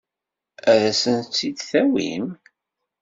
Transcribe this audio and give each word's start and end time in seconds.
Ad 0.71 0.81
asent-tt-id-tawim? 0.89 2.25